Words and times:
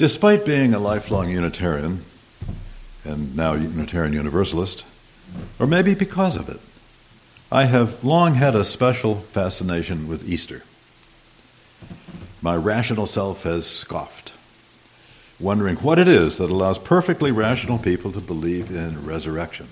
Despite 0.00 0.46
being 0.46 0.72
a 0.72 0.78
lifelong 0.78 1.28
Unitarian, 1.28 2.02
and 3.04 3.36
now 3.36 3.52
Unitarian 3.52 4.14
Universalist, 4.14 4.86
or 5.58 5.66
maybe 5.66 5.94
because 5.94 6.36
of 6.36 6.48
it, 6.48 6.58
I 7.52 7.66
have 7.66 8.02
long 8.02 8.32
had 8.32 8.54
a 8.54 8.64
special 8.64 9.16
fascination 9.16 10.08
with 10.08 10.26
Easter. 10.26 10.62
My 12.40 12.56
rational 12.56 13.04
self 13.04 13.42
has 13.42 13.66
scoffed, 13.66 14.32
wondering 15.38 15.76
what 15.76 15.98
it 15.98 16.08
is 16.08 16.38
that 16.38 16.48
allows 16.48 16.78
perfectly 16.78 17.30
rational 17.30 17.76
people 17.76 18.10
to 18.12 18.20
believe 18.20 18.70
in 18.70 19.04
resurrection. 19.04 19.68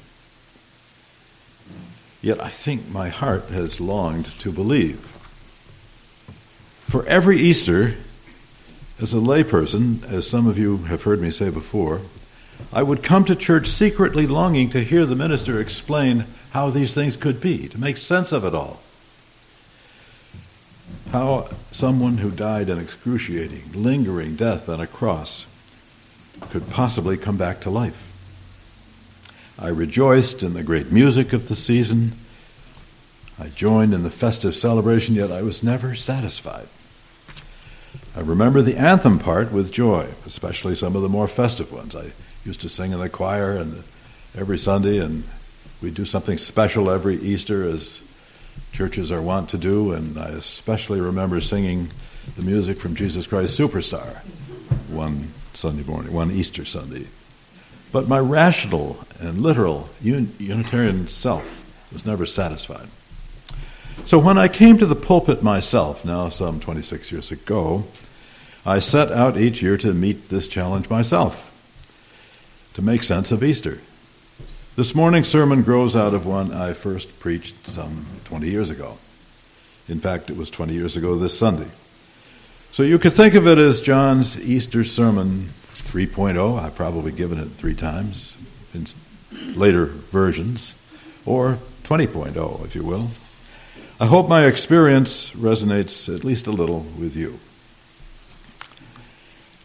Yet 2.21 2.39
I 2.39 2.51
think 2.51 2.91
my 2.91 3.09
heart 3.09 3.47
has 3.47 3.81
longed 3.81 4.27
to 4.41 4.53
believe. 4.53 4.99
For 6.87 7.07
every 7.07 7.39
Easter, 7.39 7.95
as 9.01 9.15
a 9.15 9.19
layperson, 9.19 10.05
as 10.11 10.29
some 10.29 10.46
of 10.46 10.59
you 10.59 10.79
have 10.79 11.03
heard 11.03 11.21
me 11.21 11.31
say 11.31 11.50
before, 11.50 12.00
I 12.72 12.82
would 12.82 13.03
come 13.03 13.25
to 13.27 13.36
church 13.36 13.68
secretly 13.68 14.27
longing 14.27 14.71
to 14.71 14.81
hear 14.81 15.07
the 15.07 15.14
minister 15.14 15.61
explain 15.61 16.25
how 16.50 16.71
these 16.71 16.95
things 16.95 17.17
could 17.17 17.41
be, 17.41 17.69
to 17.69 17.79
make 17.79 17.96
sense 17.96 18.32
of 18.32 18.45
it 18.45 18.55
all. 18.55 18.81
How 21.13 21.49
someone 21.71 22.19
who 22.19 22.31
died 22.31 22.69
an 22.69 22.79
excruciating, 22.79 23.71
lingering 23.75 24.35
death 24.35 24.69
on 24.69 24.81
a 24.81 24.86
cross 24.86 25.46
could 26.50 26.69
possibly 26.71 27.17
come 27.17 27.36
back 27.36 27.61
to 27.61 27.71
life. 27.71 28.05
I 29.58 29.69
rejoiced 29.69 30.43
in 30.43 30.55
the 30.55 30.63
great 30.63 30.91
music 30.91 31.33
of 31.33 31.49
the 31.49 31.55
season. 31.55 32.12
I 33.39 33.48
joined 33.48 33.94
in 33.94 34.03
the 34.03 34.11
festive 34.11 34.55
celebration, 34.55 35.14
yet 35.14 35.30
I 35.30 35.42
was 35.42 35.62
never 35.62 35.94
satisfied. 35.94 36.69
I 38.19 38.22
remember 38.22 38.62
the 38.62 38.77
anthem 38.77 39.20
part 39.20 39.53
with 39.53 39.70
joy, 39.70 40.08
especially 40.27 40.75
some 40.75 40.97
of 40.97 41.03
the 41.03 41.08
more 41.08 41.28
festive 41.28 41.70
ones. 41.70 41.95
I 41.95 42.11
used 42.44 42.61
to 42.62 42.69
sing 42.69 42.91
in 42.91 42.98
the 42.98 43.08
choir 43.08 43.56
and 43.56 43.84
every 44.36 44.58
Sunday, 44.58 44.98
and 44.98 45.22
we'd 45.80 45.94
do 45.94 46.05
something 46.05 46.36
special 46.36 46.91
every 46.91 47.14
Easter, 47.19 47.62
as 47.62 48.02
churches 48.72 49.12
are 49.12 49.22
wont 49.22 49.50
to 49.50 49.56
do. 49.56 49.92
And 49.92 50.19
I 50.19 50.30
especially 50.30 51.00
remember 51.00 51.41
singing 51.41 51.91
the 52.34 52.42
music 52.42 52.80
from 52.80 52.96
Jesus 52.96 53.24
Christ 53.28 53.56
Superstar 53.56 54.16
one 54.89 55.28
Sunday 55.55 55.84
morning, 55.84 56.12
one 56.12 56.33
Easter 56.33 56.64
Sunday. 56.64 57.06
But 57.92 58.08
my 58.08 58.19
rational 58.19 58.98
and 59.20 59.42
literal 59.42 59.91
Unitarian 60.02 61.06
self 61.06 61.64
was 61.92 62.05
never 62.05 62.27
satisfied. 62.27 62.89
So 64.06 64.19
when 64.19 64.39
I 64.39 64.48
came 64.48 64.77
to 64.78 64.86
the 64.86 64.96
pulpit 64.96 65.41
myself, 65.41 66.05
now 66.05 66.28
some 66.30 66.58
26 66.58 67.12
years 67.12 67.30
ago, 67.30 67.84
I 68.69 68.80
set 68.80 69.11
out 69.11 69.38
each 69.38 69.62
year 69.62 69.78
to 69.78 69.94
meet 69.94 70.28
this 70.28 70.47
challenge 70.47 70.91
myself, 70.91 71.56
to 72.74 72.83
make 72.83 73.02
sense 73.02 73.33
of 73.33 73.42
Easter. 73.42 73.80
This 74.77 74.94
morning's 74.94 75.28
sermon 75.28 75.62
grows 75.62 75.97
out 75.97 76.12
of 76.12 76.27
one 76.27 76.52
I 76.52 76.74
first 76.74 77.19
preached 77.19 77.66
some 77.66 78.05
20 78.24 78.50
years 78.50 78.69
ago. 78.69 78.98
In 79.89 80.00
fact, 80.00 80.28
it 80.28 80.36
was 80.36 80.50
20 80.50 80.74
years 80.74 80.98
ago 80.98 81.16
this 81.16 81.39
Sunday. 81.39 81.69
So 82.70 82.83
you 82.83 82.98
could 82.98 83.14
think 83.14 83.33
of 83.33 83.46
it 83.46 83.56
as 83.56 83.80
John's 83.80 84.39
Easter 84.39 84.84
sermon 84.84 85.48
3.0. 85.69 86.62
I've 86.62 86.77
probably 86.77 87.12
given 87.12 87.39
it 87.39 87.48
three 87.52 87.74
times 87.74 88.36
in 88.74 88.84
later 89.58 89.86
versions, 89.86 90.74
or 91.24 91.56
20.0, 91.84 92.66
if 92.66 92.74
you 92.74 92.84
will. 92.84 93.12
I 93.98 94.05
hope 94.05 94.28
my 94.28 94.44
experience 94.44 95.30
resonates 95.30 96.14
at 96.14 96.22
least 96.22 96.46
a 96.46 96.52
little 96.52 96.80
with 96.98 97.16
you. 97.16 97.41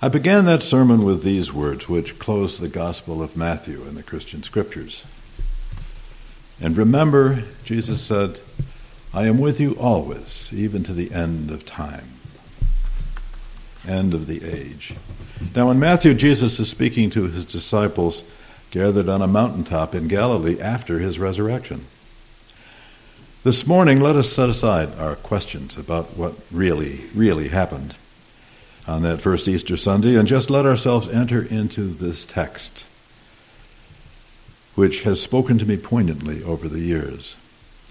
I 0.04 0.09
began 0.09 0.44
that 0.46 0.64
sermon 0.64 1.06
with 1.06 1.23
these 1.23 1.54
words, 1.54 1.88
which 1.88 2.20
close 2.20 2.59
the 2.59 2.68
Gospel 2.68 3.23
of 3.23 3.38
Matthew 3.38 3.84
in 3.84 3.96
the 3.96 4.04
Christian 4.04 4.44
Scriptures. 4.44 5.06
And 6.59 6.76
remember, 6.76 7.44
Jesus 7.64 8.02
said, 8.02 8.41
I 9.14 9.28
am 9.28 9.40
with 9.40 9.62
you 9.62 9.78
always, 9.80 10.52
even 10.52 10.84
to 10.84 10.94
the 10.94 11.14
end 11.14 11.52
of 11.52 11.66
time 11.66 12.09
end 13.88 14.14
of 14.14 14.28
the 14.28 14.44
age. 14.44 14.94
Now, 15.56 15.72
in 15.72 15.80
Matthew, 15.80 16.14
Jesus 16.16 16.59
is 16.59 16.70
speaking 16.70 17.09
to 17.12 17.28
his 17.28 17.46
disciples 17.46 18.24
gathered 18.72 19.08
on 19.08 19.22
a 19.22 19.28
mountaintop 19.28 19.96
in 19.96 20.09
Galilee 20.09 20.59
after 20.59 21.00
his 21.00 21.18
resurrection. 21.18 21.85
This 23.44 23.66
morning, 23.66 24.02
let 24.02 24.18
us 24.18 24.30
set 24.30 24.50
aside 24.50 25.00
our 25.00 25.16
questions 25.16 25.78
about 25.78 26.18
what 26.18 26.35
really, 26.52 27.06
really 27.16 27.47
happened 27.47 27.96
on 28.88 29.02
that 29.04 29.22
first 29.22 29.48
Easter 29.48 29.78
Sunday 29.78 30.16
and 30.16 30.28
just 30.28 30.50
let 30.50 30.66
ourselves 30.66 31.08
enter 31.08 31.42
into 31.42 31.88
this 31.88 32.26
text, 32.26 32.86
which 34.76 35.04
has 35.04 35.22
spoken 35.22 35.58
to 35.58 35.66
me 35.66 35.78
poignantly 35.78 36.44
over 36.44 36.68
the 36.68 36.82
years. 36.82 37.36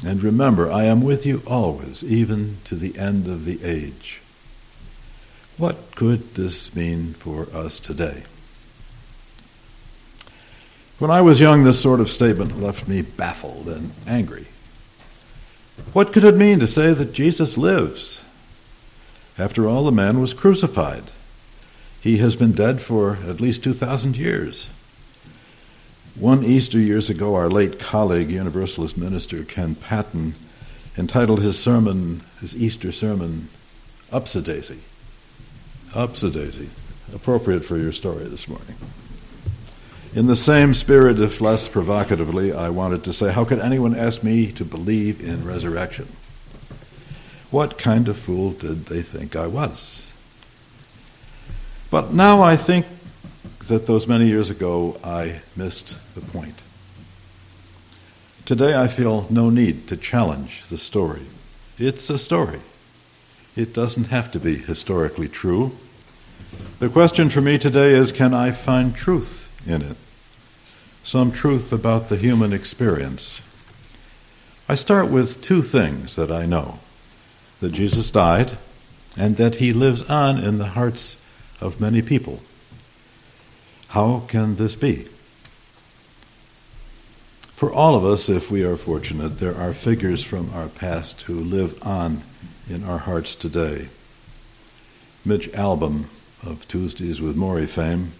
And 0.04 0.22
remember, 0.22 0.70
I 0.70 0.84
am 0.84 1.00
with 1.02 1.24
you 1.24 1.42
always, 1.46 2.02
even 2.02 2.58
to 2.64 2.74
the 2.74 2.98
end 2.98 3.28
of 3.28 3.44
the 3.44 3.62
age. 3.64 4.20
What 5.56 5.94
could 5.94 6.34
this 6.34 6.74
mean 6.74 7.14
for 7.14 7.46
us 7.54 7.78
today? 7.78 8.24
When 10.98 11.10
I 11.10 11.20
was 11.20 11.40
young, 11.40 11.64
this 11.64 11.80
sort 11.80 12.00
of 12.00 12.10
statement 12.10 12.60
left 12.60 12.88
me 12.88 13.02
baffled 13.02 13.68
and 13.68 13.92
angry. 14.06 14.46
What 15.92 16.12
could 16.12 16.24
it 16.24 16.36
mean 16.36 16.58
to 16.60 16.66
say 16.66 16.92
that 16.92 17.12
Jesus 17.12 17.56
lives? 17.58 18.22
After 19.38 19.68
all, 19.68 19.84
the 19.84 19.92
man 19.92 20.20
was 20.20 20.34
crucified. 20.34 21.04
He 22.00 22.18
has 22.18 22.36
been 22.36 22.52
dead 22.52 22.80
for 22.80 23.18
at 23.28 23.40
least 23.40 23.64
2,000 23.64 24.16
years. 24.16 24.68
One 26.14 26.44
Easter 26.44 26.78
years 26.78 27.08
ago, 27.08 27.34
our 27.34 27.48
late 27.48 27.80
colleague, 27.80 28.30
Universalist 28.30 28.98
minister 28.98 29.44
Ken 29.44 29.74
Patton, 29.74 30.34
entitled 30.98 31.40
his 31.40 31.58
sermon, 31.58 32.20
his 32.40 32.54
Easter 32.54 32.92
sermon, 32.92 33.48
Upsidaisy. 34.10 34.80
Upsidaisy, 35.92 36.68
appropriate 37.14 37.64
for 37.64 37.78
your 37.78 37.92
story 37.92 38.24
this 38.24 38.46
morning. 38.46 38.76
In 40.14 40.26
the 40.26 40.36
same 40.36 40.74
spirit, 40.74 41.18
if 41.18 41.40
less 41.40 41.68
provocatively, 41.68 42.52
I 42.52 42.68
wanted 42.68 43.04
to 43.04 43.12
say, 43.14 43.32
how 43.32 43.46
could 43.46 43.60
anyone 43.60 43.96
ask 43.96 44.22
me 44.22 44.52
to 44.52 44.64
believe 44.64 45.22
in 45.26 45.46
resurrection? 45.46 46.08
What 47.52 47.76
kind 47.76 48.08
of 48.08 48.16
fool 48.16 48.52
did 48.52 48.86
they 48.86 49.02
think 49.02 49.36
I 49.36 49.46
was? 49.46 50.10
But 51.90 52.14
now 52.14 52.40
I 52.40 52.56
think 52.56 52.86
that 53.68 53.84
those 53.84 54.08
many 54.08 54.26
years 54.26 54.48
ago 54.48 54.98
I 55.04 55.42
missed 55.54 55.98
the 56.14 56.22
point. 56.22 56.62
Today 58.46 58.74
I 58.74 58.88
feel 58.88 59.26
no 59.28 59.50
need 59.50 59.86
to 59.88 59.98
challenge 59.98 60.64
the 60.70 60.78
story. 60.78 61.26
It's 61.76 62.08
a 62.08 62.16
story. 62.16 62.60
It 63.54 63.74
doesn't 63.74 64.06
have 64.06 64.32
to 64.32 64.40
be 64.40 64.56
historically 64.56 65.28
true. 65.28 65.72
The 66.78 66.88
question 66.88 67.28
for 67.28 67.42
me 67.42 67.58
today 67.58 67.90
is 67.90 68.12
can 68.12 68.32
I 68.32 68.52
find 68.52 68.96
truth 68.96 69.52
in 69.68 69.82
it? 69.82 69.98
Some 71.04 71.30
truth 71.30 71.70
about 71.70 72.08
the 72.08 72.16
human 72.16 72.54
experience. 72.54 73.42
I 74.70 74.74
start 74.74 75.10
with 75.10 75.42
two 75.42 75.60
things 75.60 76.16
that 76.16 76.32
I 76.32 76.46
know 76.46 76.78
that 77.62 77.72
Jesus 77.72 78.10
died 78.10 78.58
and 79.16 79.36
that 79.36 79.54
he 79.56 79.72
lives 79.72 80.02
on 80.02 80.38
in 80.38 80.58
the 80.58 80.66
hearts 80.66 81.22
of 81.60 81.80
many 81.80 82.02
people. 82.02 82.40
How 83.88 84.24
can 84.26 84.56
this 84.56 84.74
be? 84.74 85.06
For 87.54 87.72
all 87.72 87.94
of 87.94 88.04
us, 88.04 88.28
if 88.28 88.50
we 88.50 88.64
are 88.64 88.76
fortunate, 88.76 89.38
there 89.38 89.56
are 89.56 89.72
figures 89.72 90.24
from 90.24 90.52
our 90.52 90.68
past 90.68 91.22
who 91.22 91.38
live 91.38 91.80
on 91.86 92.22
in 92.68 92.82
our 92.82 92.98
hearts 92.98 93.36
today. 93.36 93.86
Mitch 95.24 95.48
Albom 95.52 96.06
of 96.44 96.66
Tuesdays 96.66 97.20
with 97.20 97.36
Morrie 97.36 97.68
fame 97.68 98.10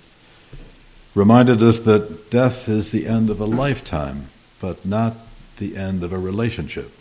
reminded 1.17 1.61
us 1.61 1.81
that 1.81 2.31
death 2.31 2.69
is 2.69 2.93
the 2.93 3.09
end 3.09 3.29
of 3.29 3.41
a 3.41 3.45
lifetime, 3.45 4.27
but 4.61 4.87
not 4.87 5.17
the 5.57 5.77
end 5.77 6.05
of 6.05 6.13
a 6.13 6.19
relationship. 6.19 6.93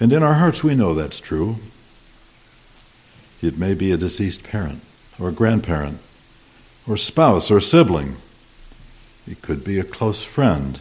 And 0.00 0.12
in 0.12 0.22
our 0.22 0.34
hearts, 0.34 0.62
we 0.62 0.74
know 0.74 0.94
that's 0.94 1.20
true. 1.20 1.56
It 3.42 3.58
may 3.58 3.74
be 3.74 3.92
a 3.92 3.96
deceased 3.96 4.44
parent, 4.44 4.82
or 5.18 5.28
a 5.28 5.32
grandparent, 5.32 6.00
or 6.86 6.96
spouse, 6.96 7.50
or 7.50 7.60
sibling. 7.60 8.16
It 9.26 9.42
could 9.42 9.64
be 9.64 9.78
a 9.78 9.84
close 9.84 10.22
friend, 10.22 10.80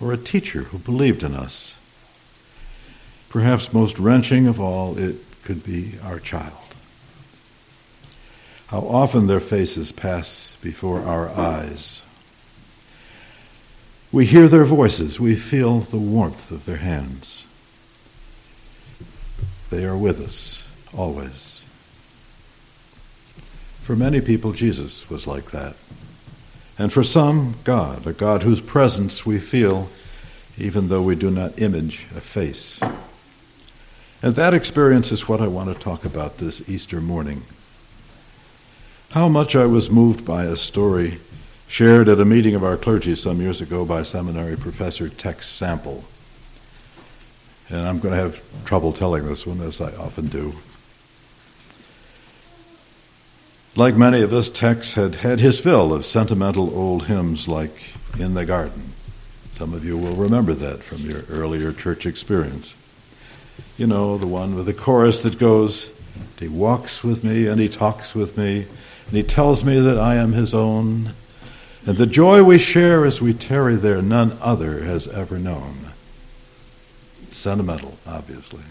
or 0.00 0.12
a 0.12 0.18
teacher 0.18 0.64
who 0.64 0.78
believed 0.78 1.22
in 1.22 1.34
us. 1.34 1.74
Perhaps 3.28 3.72
most 3.72 3.98
wrenching 3.98 4.46
of 4.46 4.60
all, 4.60 4.98
it 4.98 5.16
could 5.42 5.64
be 5.64 5.94
our 6.02 6.18
child. 6.18 6.52
How 8.68 8.80
often 8.80 9.26
their 9.26 9.40
faces 9.40 9.92
pass 9.92 10.56
before 10.62 11.00
our 11.00 11.28
eyes. 11.28 12.02
We 14.12 14.26
hear 14.26 14.48
their 14.48 14.64
voices, 14.64 15.18
we 15.18 15.34
feel 15.34 15.80
the 15.80 15.98
warmth 15.98 16.50
of 16.50 16.64
their 16.64 16.76
hands. 16.76 17.46
They 19.74 19.86
are 19.86 19.96
with 19.96 20.20
us 20.20 20.68
always. 20.96 21.64
For 23.82 23.96
many 23.96 24.20
people, 24.20 24.52
Jesus 24.52 25.10
was 25.10 25.26
like 25.26 25.50
that. 25.50 25.74
And 26.78 26.92
for 26.92 27.02
some, 27.02 27.56
God, 27.64 28.06
a 28.06 28.12
God 28.12 28.44
whose 28.44 28.60
presence 28.60 29.26
we 29.26 29.40
feel 29.40 29.88
even 30.56 30.86
though 30.86 31.02
we 31.02 31.16
do 31.16 31.28
not 31.28 31.60
image 31.60 32.06
a 32.16 32.20
face. 32.20 32.78
And 34.22 34.36
that 34.36 34.54
experience 34.54 35.10
is 35.10 35.28
what 35.28 35.40
I 35.40 35.48
want 35.48 35.74
to 35.74 35.82
talk 35.82 36.04
about 36.04 36.38
this 36.38 36.68
Easter 36.68 37.00
morning. 37.00 37.42
How 39.10 39.28
much 39.28 39.56
I 39.56 39.66
was 39.66 39.90
moved 39.90 40.24
by 40.24 40.44
a 40.44 40.54
story 40.54 41.18
shared 41.66 42.08
at 42.08 42.20
a 42.20 42.24
meeting 42.24 42.54
of 42.54 42.62
our 42.62 42.76
clergy 42.76 43.16
some 43.16 43.40
years 43.40 43.60
ago 43.60 43.84
by 43.84 44.04
seminary 44.04 44.56
professor 44.56 45.08
Tex 45.08 45.48
Sample. 45.48 46.04
And 47.70 47.80
I'm 47.80 47.98
going 47.98 48.14
to 48.14 48.20
have 48.20 48.42
trouble 48.64 48.92
telling 48.92 49.26
this 49.26 49.46
one, 49.46 49.60
as 49.60 49.80
I 49.80 49.94
often 49.96 50.26
do. 50.26 50.54
Like 53.76 53.96
many 53.96 54.20
of 54.20 54.32
us, 54.32 54.50
Tex 54.50 54.92
had 54.92 55.16
had 55.16 55.40
his 55.40 55.60
fill 55.60 55.92
of 55.92 56.04
sentimental 56.04 56.76
old 56.78 57.06
hymns 57.06 57.48
like 57.48 57.72
In 58.18 58.34
the 58.34 58.44
Garden. 58.44 58.92
Some 59.50 59.72
of 59.72 59.84
you 59.84 59.98
will 59.98 60.14
remember 60.14 60.54
that 60.54 60.82
from 60.82 60.98
your 60.98 61.22
earlier 61.28 61.72
church 61.72 62.06
experience. 62.06 62.76
You 63.76 63.86
know, 63.86 64.16
the 64.18 64.26
one 64.26 64.54
with 64.54 64.66
the 64.66 64.74
chorus 64.74 65.18
that 65.20 65.38
goes, 65.38 65.92
He 66.38 66.48
walks 66.48 67.02
with 67.02 67.24
me 67.24 67.46
and 67.46 67.60
he 67.60 67.68
talks 67.68 68.14
with 68.14 68.38
me, 68.38 68.66
and 69.06 69.16
he 69.16 69.22
tells 69.22 69.64
me 69.64 69.80
that 69.80 69.98
I 69.98 70.16
am 70.16 70.32
his 70.32 70.54
own. 70.54 71.12
And 71.86 71.96
the 71.96 72.06
joy 72.06 72.42
we 72.42 72.58
share 72.58 73.04
as 73.04 73.20
we 73.20 73.34
tarry 73.34 73.76
there, 73.76 74.00
none 74.00 74.38
other 74.40 74.84
has 74.84 75.08
ever 75.08 75.38
known. 75.38 75.83
Sentimental, 77.34 77.98
obviously. 78.06 78.62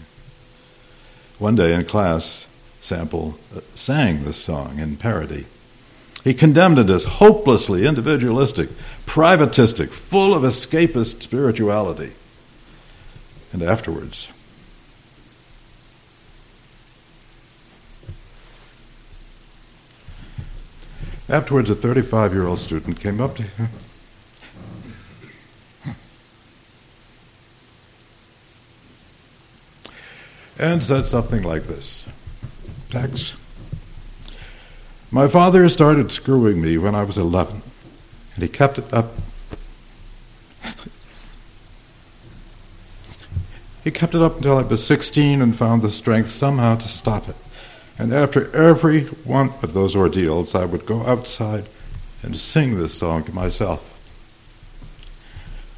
One 1.38 1.54
day 1.54 1.74
in 1.74 1.84
class, 1.84 2.46
Sample 2.80 3.38
uh, 3.54 3.60
sang 3.74 4.24
this 4.24 4.38
song 4.38 4.78
in 4.78 4.96
parody. 4.96 5.46
He 6.22 6.32
condemned 6.32 6.78
it 6.78 6.88
as 6.88 7.04
hopelessly 7.04 7.86
individualistic, 7.86 8.70
privatistic, 9.04 9.90
full 9.92 10.34
of 10.34 10.42
escapist 10.42 11.22
spirituality. 11.22 12.12
And 13.52 13.62
afterwards, 13.62 14.32
afterwards, 21.28 21.68
a 21.68 21.74
35 21.74 22.32
year 22.32 22.46
old 22.46 22.58
student 22.58 22.98
came 22.98 23.20
up 23.20 23.36
to 23.36 23.42
him. 23.42 23.68
And 30.64 30.82
said 30.82 31.04
something 31.04 31.42
like 31.42 31.64
this 31.64 32.08
Tex. 32.88 33.36
My 35.10 35.28
father 35.28 35.68
started 35.68 36.10
screwing 36.10 36.62
me 36.62 36.78
when 36.78 36.94
I 36.94 37.04
was 37.04 37.18
11, 37.18 37.60
and 38.34 38.42
he 38.42 38.48
kept 38.48 38.78
it 38.78 38.90
up. 38.90 39.12
he 43.84 43.90
kept 43.90 44.14
it 44.14 44.22
up 44.22 44.36
until 44.36 44.56
I 44.56 44.62
was 44.62 44.86
16 44.86 45.42
and 45.42 45.54
found 45.54 45.82
the 45.82 45.90
strength 45.90 46.30
somehow 46.30 46.76
to 46.76 46.88
stop 46.88 47.28
it. 47.28 47.36
And 47.98 48.14
after 48.14 48.50
every 48.56 49.02
one 49.04 49.52
of 49.62 49.74
those 49.74 49.94
ordeals, 49.94 50.54
I 50.54 50.64
would 50.64 50.86
go 50.86 51.04
outside 51.04 51.66
and 52.22 52.38
sing 52.38 52.78
this 52.78 52.94
song 52.94 53.24
to 53.24 53.34
myself. 53.34 53.90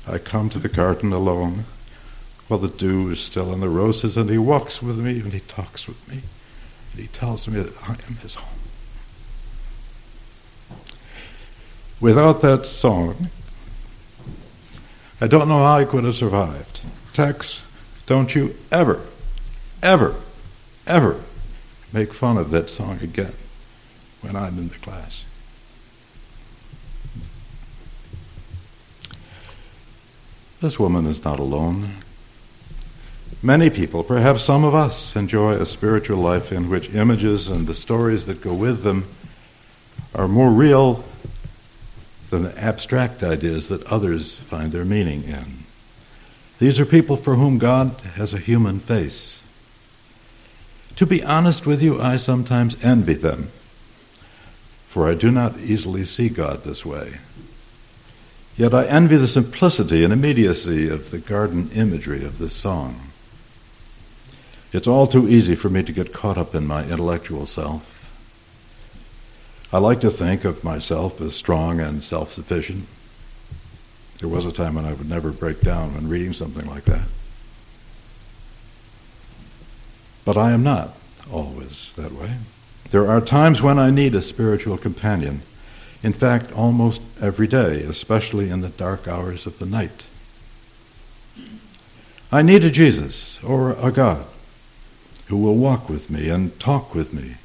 I 0.07 0.19
come 0.19 0.49
to 0.51 0.61
the 0.61 0.69
garden 0.69 1.13
alone 1.13 1.65
while 2.49 2.61
the 2.61 2.69
dew 2.69 3.11
is 3.11 3.21
still 3.21 3.51
on 3.51 3.61
the 3.61 3.69
roses, 3.69 4.17
and 4.17 4.31
he 4.31 4.39
walks 4.39 4.83
with 4.83 4.99
me 4.99 5.21
and 5.21 5.33
he 5.33 5.41
talks 5.41 5.89
with 5.89 6.09
me. 6.09 6.21
And 6.93 7.01
he 7.01 7.09
tells 7.09 7.49
me 7.49 7.61
that 7.61 7.83
I 7.83 7.97
am 8.09 8.17
his 8.17 8.37
home. 8.37 8.61
Without 12.01 12.43
that 12.43 12.67
song, 12.67 13.31
I 15.21 15.27
don't 15.27 15.49
know 15.49 15.63
how 15.63 15.79
I 15.79 15.85
could 15.85 16.05
have 16.05 16.15
survived. 16.15 16.81
Tex, 17.15 17.65
don't 18.05 18.35
you 18.35 18.55
ever, 18.71 19.01
ever, 19.83 20.15
ever 20.87 21.23
make 21.93 22.13
fun 22.13 22.37
of 22.37 22.51
that 22.51 22.69
song 22.69 22.99
again 23.01 23.33
when 24.21 24.37
I'm 24.37 24.59
in 24.59 24.69
the 24.69 24.75
class. 24.75 25.25
This 30.61 30.79
woman 30.79 31.07
is 31.07 31.25
not 31.25 31.39
alone. 31.39 31.91
Many 33.43 33.71
people, 33.71 34.03
perhaps 34.03 34.43
some 34.43 34.65
of 34.65 34.75
us, 34.75 35.15
enjoy 35.15 35.53
a 35.53 35.67
spiritual 35.67 36.19
life 36.19 36.53
in 36.53 36.71
which 36.71 36.95
images 36.95 37.49
and 37.49 37.67
the 37.67 37.75
stories 37.75 38.25
that 38.25 38.41
go 38.41 38.55
with 38.55 38.83
them 38.83 39.05
are 40.15 40.27
more 40.27 40.51
real 40.51 41.05
than 42.31 42.43
the 42.43 42.59
abstract 42.59 43.23
ideas 43.23 43.69
that 43.69 43.85
others 43.85 44.41
find 44.41 44.73
their 44.73 44.85
meaning 44.85 45.25
in. 45.25 45.65
These 46.59 46.81
are 46.81 46.87
people 46.87 47.17
for 47.17 47.35
whom 47.35 47.59
God 47.59 47.93
has 48.15 48.33
a 48.33 48.39
human 48.39 48.81
face. 48.81 49.43
To 50.97 51.07
be 51.07 51.23
honest 51.23 51.67
with 51.67 51.83
you, 51.83 52.01
I 52.01 52.17
sometimes 52.17 52.83
envy 52.83 53.15
them, 53.15 53.51
for 54.89 55.09
I 55.09 55.15
do 55.15 55.31
not 55.31 55.59
easily 55.59 56.05
see 56.05 56.31
God 56.31 56.65
this 56.65 56.87
way. 56.87 57.19
Yet 58.57 58.73
I 58.73 58.87
envy 58.87 59.17
the 59.19 59.29
simplicity 59.29 60.03
and 60.03 60.13
immediacy 60.13 60.89
of 60.89 61.11
the 61.11 61.19
garden 61.19 61.71
imagery 61.75 62.25
of 62.25 62.39
this 62.39 62.55
song. 62.55 63.13
It's 64.73 64.87
all 64.87 65.07
too 65.07 65.29
easy 65.29 65.55
for 65.55 65.71
me 65.71 65.83
to 65.83 65.93
get 65.93 66.13
caught 66.13 66.37
up 66.37 66.55
in 66.55 66.67
my 66.67 66.85
intellectual 66.85 67.47
self. 67.47 67.93
I 69.73 69.79
like 69.79 70.01
to 70.01 70.11
think 70.11 70.45
of 70.45 70.65
myself 70.65 71.21
as 71.21 71.35
strong 71.35 71.81
and 71.81 72.03
self 72.03 72.33
sufficient. 72.33 72.87
There 74.19 74.29
was 74.29 74.47
a 74.47 74.53
time 74.53 74.75
when 74.75 74.85
I 74.85 74.93
would 74.95 75.09
never 75.09 75.33
break 75.33 75.61
down 75.61 75.95
when 75.95 76.09
reading 76.09 76.33
something 76.33 76.67
like 76.67 76.85
that. 76.85 77.07
But 80.25 80.37
I 80.37 80.53
am 80.53 80.63
not 80.63 80.97
always 81.31 81.93
that 81.95 82.13
way. 82.13 82.37
There 82.91 83.09
are 83.09 83.21
times 83.21 83.63
when 83.63 83.79
I 83.79 83.91
need 83.91 84.15
a 84.15 84.23
spiritual 84.23 84.79
companion. 84.79 85.43
In 86.03 86.13
fact, 86.13 86.53
almost 86.53 87.03
every 87.21 87.47
day, 87.47 87.83
especially 87.83 88.51
in 88.51 88.61
the 88.61 88.69
dark 88.69 89.07
hours 89.09 89.47
of 89.47 89.59
the 89.59 89.67
night. 89.67 90.07
I 92.33 92.43
need 92.43 92.65
a 92.65 92.71
Jesus 92.71 93.43
or 93.43 93.73
a 93.73 93.91
God 93.93 94.27
who 95.27 95.37
will 95.37 95.57
walk 95.57 95.89
with 95.89 96.11
me 96.11 96.29
and 96.29 96.59
talk 96.61 96.95
with 96.95 97.13
me. 97.13 97.37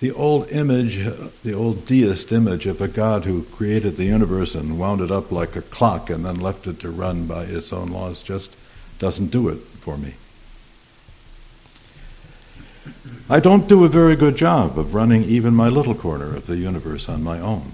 The 0.00 0.12
old 0.12 0.50
image, 0.50 0.96
the 1.42 1.52
old 1.54 1.84
deist 1.84 2.32
image 2.32 2.66
of 2.66 2.80
a 2.80 2.88
God 2.88 3.24
who 3.24 3.44
created 3.44 3.96
the 3.96 4.04
universe 4.04 4.54
and 4.54 4.78
wound 4.78 5.00
it 5.00 5.10
up 5.10 5.30
like 5.30 5.54
a 5.54 5.62
clock 5.62 6.10
and 6.10 6.24
then 6.24 6.40
left 6.40 6.66
it 6.66 6.80
to 6.80 6.90
run 6.90 7.26
by 7.26 7.44
its 7.44 7.72
own 7.72 7.90
laws, 7.90 8.22
just 8.22 8.56
doesn't 8.98 9.30
do 9.30 9.48
it 9.48 9.58
for 9.58 9.96
me. 9.96 10.14
I 13.30 13.38
don't 13.38 13.68
do 13.68 13.84
a 13.84 13.88
very 13.88 14.16
good 14.16 14.36
job 14.36 14.78
of 14.78 14.94
running 14.94 15.22
even 15.24 15.54
my 15.54 15.68
little 15.68 15.94
corner 15.94 16.34
of 16.34 16.46
the 16.46 16.56
universe 16.56 17.08
on 17.08 17.22
my 17.22 17.38
own. 17.38 17.72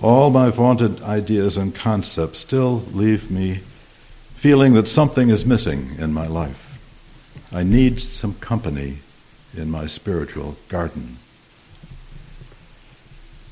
All 0.00 0.30
my 0.30 0.50
vaunted 0.50 1.02
ideas 1.02 1.56
and 1.56 1.74
concepts 1.74 2.38
still 2.38 2.84
leave 2.92 3.30
me 3.30 3.60
feeling 4.34 4.74
that 4.74 4.88
something 4.88 5.28
is 5.28 5.44
missing 5.44 5.96
in 5.98 6.14
my 6.14 6.26
life. 6.26 6.69
I 7.52 7.64
need 7.64 7.98
some 7.98 8.34
company 8.34 8.98
in 9.56 9.70
my 9.70 9.86
spiritual 9.86 10.56
garden. 10.68 11.16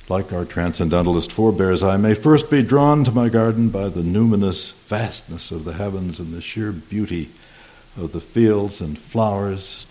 Like 0.09 0.33
our 0.33 0.45
transcendentalist 0.45 1.33
forebears, 1.33 1.83
I 1.83 1.97
may 1.97 2.15
first 2.15 2.49
be 2.49 2.63
drawn 2.63 3.05
to 3.05 3.11
my 3.11 3.29
garden 3.29 3.69
by 3.71 3.89
the 3.89 4.03
numinous 4.03 4.73
vastness 4.73 5.51
of 5.51 5.65
the 5.65 5.75
heavens 5.75 6.21
and 6.21 6.33
the 6.33 6.41
sheer 6.41 6.71
beauty 6.71 7.31
of 7.97 8.13
the 8.13 8.21
fields 8.21 8.81
and 8.81 8.97
flowers. 8.97 9.85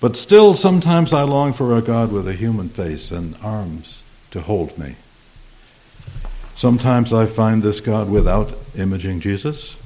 But 0.00 0.16
still, 0.16 0.54
sometimes 0.54 1.12
I 1.12 1.22
long 1.22 1.52
for 1.52 1.76
a 1.76 1.82
God 1.82 2.10
with 2.10 2.26
a 2.26 2.32
human 2.32 2.70
face 2.70 3.10
and 3.10 3.36
arms 3.42 4.02
to 4.30 4.40
hold 4.40 4.76
me. 4.78 4.96
Sometimes 6.54 7.12
I 7.12 7.26
find 7.26 7.62
this 7.62 7.80
God 7.80 8.10
without 8.10 8.54
imaging 8.76 9.20
Jesus, 9.20 9.76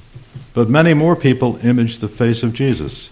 but 0.53 0.69
many 0.69 0.93
more 0.93 1.15
people 1.15 1.59
image 1.63 1.97
the 1.97 2.07
face 2.07 2.41
of 2.41 2.53
Jesus 2.53 3.09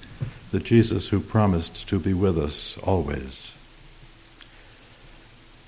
the 0.56 0.62
Jesus 0.62 1.10
who 1.10 1.20
promised 1.20 1.86
to 1.90 2.00
be 2.00 2.14
with 2.14 2.38
us 2.38 2.78
always. 2.78 3.54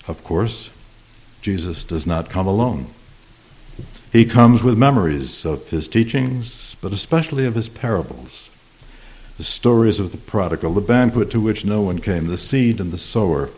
Of 0.08 0.24
course, 0.24 0.70
Jesus 1.42 1.84
does 1.84 2.08
not 2.08 2.30
come 2.30 2.48
alone. 2.48 2.88
He 4.14 4.24
comes 4.24 4.64
with 4.64 4.78
memories 4.78 5.46
of 5.46 5.70
his 5.72 5.90
teachings, 5.90 6.78
but 6.80 6.94
especially 6.94 7.46
of 7.46 7.56
his 7.56 7.68
parables. 7.68 8.50
The 9.36 9.44
stories 9.44 10.00
of 10.00 10.14
the 10.14 10.18
prodigal, 10.18 10.74
the 10.74 10.80
banquet 10.80 11.32
to 11.32 11.42
which 11.42 11.66
no 11.66 11.82
one 11.82 12.00
came, 12.00 12.28
the 12.28 12.38
seed 12.38 12.80
and 12.80 12.94
the 12.94 12.98
sower, 12.98 13.50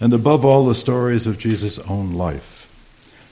and 0.00 0.14
above 0.14 0.44
all, 0.44 0.66
the 0.66 0.74
stories 0.76 1.26
of 1.26 1.36
Jesus' 1.36 1.80
own 1.80 2.14
life 2.14 2.58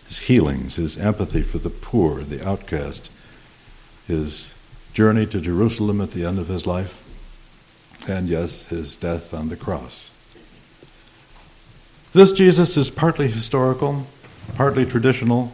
his 0.08 0.18
healings, 0.18 0.74
his 0.74 0.96
empathy 0.96 1.42
for 1.42 1.58
the 1.58 1.70
poor, 1.70 2.22
the 2.22 2.44
outcast, 2.44 3.12
his 4.08 4.54
journey 4.92 5.24
to 5.26 5.40
Jerusalem 5.40 6.00
at 6.00 6.10
the 6.10 6.24
end 6.24 6.40
of 6.40 6.48
his 6.48 6.66
life, 6.66 7.04
and 8.06 8.28
yes, 8.28 8.66
his 8.66 8.96
death 8.96 9.34
on 9.34 9.48
the 9.48 9.56
cross. 9.56 10.10
This 12.12 12.32
Jesus 12.32 12.76
is 12.76 12.90
partly 12.90 13.28
historical, 13.28 14.06
partly 14.54 14.86
traditional, 14.86 15.52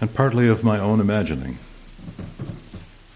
and 0.00 0.14
partly 0.14 0.48
of 0.48 0.62
my 0.62 0.78
own 0.78 1.00
imagining. 1.00 1.54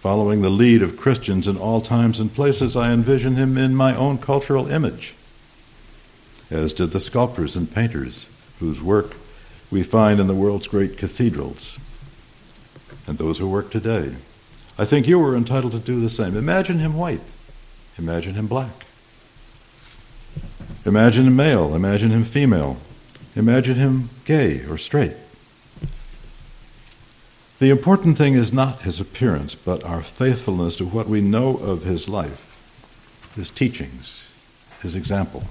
Following 0.01 0.41
the 0.41 0.49
lead 0.49 0.83
of 0.83 0.97
Christians 0.97 1.47
in 1.47 1.55
all 1.55 1.79
times 1.79 2.19
and 2.19 2.33
places, 2.33 2.75
I 2.75 2.91
envision 2.91 3.35
him 3.35 3.57
in 3.57 3.73
my 3.73 3.95
own 3.95 4.17
cultural 4.17 4.67
image, 4.67 5.15
as 6.51 6.73
did 6.73 6.91
the 6.91 6.99
sculptors 6.99 7.55
and 7.55 7.73
painters 7.73 8.27
whose 8.59 8.81
work 8.81 9.15
we 9.71 9.81
find 9.81 10.19
in 10.19 10.27
the 10.27 10.35
world's 10.35 10.67
great 10.67 10.97
cathedrals 10.97 11.79
and 13.07 13.17
those 13.17 13.39
who 13.39 13.47
work 13.47 13.71
today. 13.71 14.15
I 14.77 14.85
think 14.85 15.07
you 15.07 15.23
are 15.23 15.35
entitled 15.35 15.71
to 15.73 15.79
do 15.79 15.99
the 15.99 16.09
same. 16.09 16.35
Imagine 16.35 16.79
him 16.79 16.95
white. 16.95 17.21
Imagine 17.97 18.35
him 18.35 18.47
black. 18.47 18.85
Imagine 20.85 21.27
him 21.27 21.35
male. 21.35 21.75
Imagine 21.75 22.11
him 22.11 22.23
female. 22.23 22.77
Imagine 23.35 23.75
him 23.75 24.09
gay 24.25 24.65
or 24.65 24.77
straight. 24.77 25.13
The 27.59 27.69
important 27.69 28.17
thing 28.17 28.33
is 28.33 28.51
not 28.51 28.81
his 28.81 28.99
appearance, 28.99 29.55
but 29.55 29.83
our 29.83 30.01
faithfulness 30.01 30.75
to 30.77 30.85
what 30.85 31.07
we 31.07 31.21
know 31.21 31.55
of 31.57 31.83
his 31.85 32.09
life, 32.09 32.61
his 33.35 33.49
teachings, 33.49 34.29
his 34.81 34.95
example. 34.95 35.43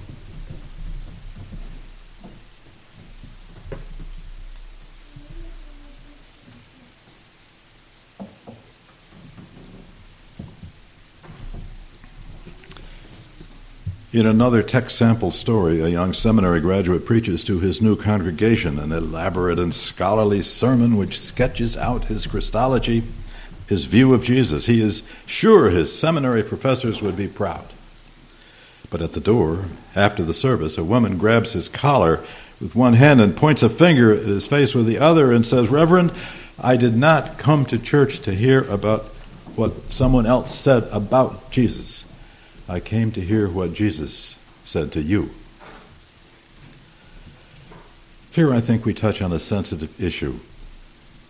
In 14.13 14.27
another 14.27 14.61
Tex 14.61 14.93
Sample 14.93 15.31
story, 15.31 15.81
a 15.81 15.87
young 15.87 16.13
seminary 16.13 16.61
graduate 16.61 17.03
preaches 17.03 17.43
to 17.45 17.59
his 17.59 17.81
new 17.81 17.95
congregation 17.95 18.77
an 18.77 18.91
elaborate 18.91 19.57
and 19.57 19.73
scholarly 19.73 20.43
sermon 20.43 20.97
which 20.97 21.19
sketches 21.19 21.75
out 21.75 22.03
his 22.03 22.27
Christology, 22.27 23.01
his 23.65 23.85
view 23.85 24.13
of 24.13 24.23
Jesus. 24.23 24.67
He 24.67 24.81
is 24.81 25.01
sure 25.25 25.71
his 25.71 25.97
seminary 25.97 26.43
professors 26.43 27.01
would 27.01 27.17
be 27.17 27.27
proud. 27.27 27.65
But 28.91 29.01
at 29.01 29.13
the 29.13 29.19
door, 29.19 29.65
after 29.95 30.21
the 30.21 30.31
service, 30.31 30.77
a 30.77 30.83
woman 30.83 31.17
grabs 31.17 31.53
his 31.53 31.67
collar 31.67 32.23
with 32.61 32.75
one 32.75 32.93
hand 32.93 33.19
and 33.19 33.35
points 33.35 33.63
a 33.63 33.69
finger 33.69 34.13
at 34.13 34.27
his 34.27 34.45
face 34.45 34.75
with 34.75 34.85
the 34.85 34.99
other 34.99 35.31
and 35.31 35.43
says, 35.43 35.69
Reverend, 35.69 36.13
I 36.59 36.77
did 36.77 36.95
not 36.95 37.39
come 37.39 37.65
to 37.65 37.79
church 37.79 38.19
to 38.19 38.35
hear 38.35 38.61
about 38.65 39.05
what 39.55 39.91
someone 39.91 40.27
else 40.27 40.53
said 40.53 40.83
about 40.91 41.49
Jesus. 41.49 42.05
I 42.73 42.79
came 42.79 43.11
to 43.11 43.21
hear 43.21 43.47
what 43.47 43.75
Jesus 43.75 44.35
said 44.63 44.91
to 44.93 44.99
you. 44.99 45.29
Here, 48.31 48.51
I 48.51 48.61
think 48.61 48.83
we 48.83 48.95
touch 48.95 49.21
on 49.21 49.31
a 49.31 49.37
sensitive 49.37 50.01
issue 50.01 50.39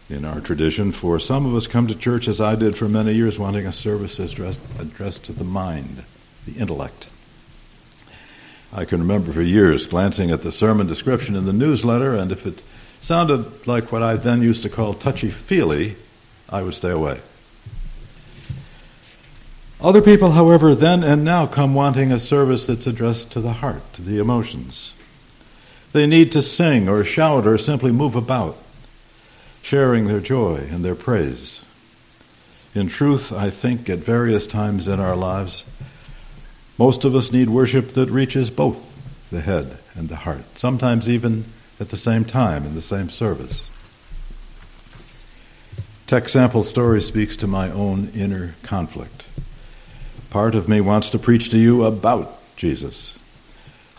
in 0.10 0.24
our 0.24 0.40
tradition, 0.40 0.94
for 0.94 1.20
some 1.20 1.46
of 1.46 1.54
us 1.54 1.68
come 1.68 1.88
to 1.88 1.96
church, 1.96 2.30
as 2.30 2.40
I 2.40 2.56
did 2.56 2.78
for 2.78 2.88
many 2.88 3.12
years, 3.12 3.38
wanting 3.38 3.68
a 3.68 3.74
service 3.74 4.20
addressed, 4.20 4.62
addressed 4.80 5.26
to 5.26 5.34
the 5.34 5.44
mind, 5.44 6.06
the 6.46 6.58
intellect. 6.58 7.10
I 8.72 8.86
can 8.86 9.02
remember 9.02 9.34
for 9.34 9.42
years 9.42 9.86
glancing 9.86 10.32
at 10.32 10.44
the 10.44 10.52
sermon 10.54 10.88
description 10.88 11.36
in 11.36 11.44
the 11.44 11.52
newsletter, 11.52 12.16
and 12.16 12.32
if 12.32 12.46
it 12.46 12.64
sounded 13.02 13.68
like 13.68 13.92
what 13.92 14.02
I 14.02 14.16
then 14.16 14.42
used 14.42 14.64
to 14.64 14.70
call 14.70 14.94
touchy 14.94 15.30
feely, 15.30 15.98
I 16.50 16.62
would 16.62 16.74
stay 16.74 16.92
away. 16.92 17.20
Other 19.84 20.02
people, 20.02 20.32
however, 20.32 20.74
then 20.74 21.04
and 21.04 21.26
now 21.26 21.46
come 21.46 21.76
wanting 21.76 22.10
a 22.10 22.18
service 22.18 22.66
that's 22.66 22.88
addressed 22.88 23.34
to 23.34 23.42
the 23.42 23.52
heart, 23.52 23.94
to 23.94 24.02
the 24.02 24.18
emotions. 24.18 24.94
They 25.92 26.08
need 26.08 26.32
to 26.32 26.42
sing 26.42 26.88
or 26.88 27.04
shout 27.04 27.46
or 27.46 27.58
simply 27.58 27.92
move 27.92 28.16
about, 28.16 28.58
sharing 29.62 30.08
their 30.08 30.22
joy 30.22 30.66
and 30.72 30.86
their 30.86 30.96
praise. 30.96 31.66
In 32.74 32.88
truth, 32.88 33.34
I 33.34 33.50
think 33.50 33.90
at 33.90 34.00
various 34.00 34.48
times 34.48 34.88
in 34.88 35.02
our 35.02 35.18
lives, 35.18 35.66
most 36.78 37.04
of 37.04 37.14
us 37.14 37.34
need 37.34 37.50
worship 37.50 37.90
that 37.90 38.10
reaches 38.10 38.50
both 38.50 39.30
the 39.32 39.42
head 39.42 39.78
and 39.96 40.08
the 40.08 40.16
heart, 40.16 40.58
sometimes 40.58 41.10
even 41.10 41.44
at 41.80 41.90
the 41.90 41.98
same 41.98 42.24
time 42.24 42.66
in 42.66 42.74
the 42.74 42.82
same 42.82 43.10
service. 43.10 43.70
Tex 46.08 46.32
Sample 46.32 46.64
story 46.64 47.02
speaks 47.02 47.36
to 47.38 47.48
my 47.48 47.70
own 47.70 48.10
inner 48.16 48.56
conflict. 48.64 49.26
Part 50.34 50.56
of 50.56 50.68
me 50.68 50.82
wants 50.82 51.12
to 51.12 51.20
preach 51.20 51.52
to 51.52 51.60
you 51.60 51.86
about 51.86 52.40
Jesus, 52.56 53.20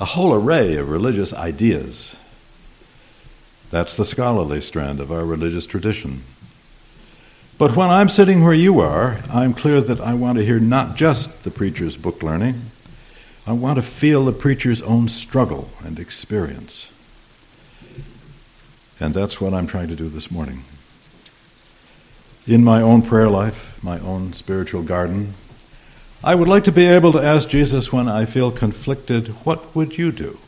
a 0.01 0.05
whole 0.05 0.35
array 0.35 0.75
of 0.75 0.91
religious 0.91 1.33
ideas. 1.33 2.17
That's 3.71 3.95
the 3.95 4.05
scholarly 4.05 4.61
strand 4.61 4.99
of 4.99 5.13
our 5.13 5.25
religious 5.25 5.65
tradition. 5.65 6.23
But 7.57 7.77
when 7.77 7.89
I'm 7.89 8.09
sitting 8.09 8.43
where 8.43 8.53
you 8.53 8.81
are, 8.81 9.21
I'm 9.31 9.55
clear 9.55 9.81
that 9.81 10.01
I 10.01 10.15
want 10.15 10.39
to 10.39 10.45
hear 10.45 10.59
not 10.59 10.97
just 10.97 11.45
the 11.45 11.53
preacher's 11.53 11.97
book 11.97 12.21
learning, 12.21 12.63
I 13.47 13.53
want 13.53 13.77
to 13.77 13.83
feel 13.83 14.25
the 14.25 14.33
preacher's 14.33 14.83
own 14.83 15.07
struggle 15.07 15.71
and 15.85 16.01
experience. 16.01 16.93
And 18.99 19.15
that's 19.15 19.41
what 19.41 19.55
I'm 19.55 19.69
trying 19.69 19.87
to 19.87 19.95
do 19.95 20.09
this 20.09 20.33
morning. 20.33 20.65
In 22.45 22.65
my 22.65 22.83
own 22.83 23.03
prayer 23.03 23.31
life, 23.31 23.81
my 23.85 24.01
own 24.01 24.33
spiritual 24.33 24.83
garden, 24.83 25.35
I 26.25 26.35
would 26.35 26.49
like 26.49 26.65
to 26.65 26.73
be 26.73 26.87
able 26.87 27.13
to 27.13 27.23
ask 27.23 27.51
Jesus 27.51 27.93
when 27.93 28.09
I 28.09 28.25
feel 28.25 28.51
conflicted, 28.51 29.29
What 29.45 29.77
would 29.77 29.99
you 29.99 30.11
do? 30.11 30.39